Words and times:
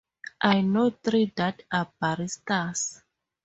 I 0.41 0.61
know 0.61 0.89
three 0.89 1.31
that 1.35 1.61
are 1.71 1.91
baristas. 2.01 3.03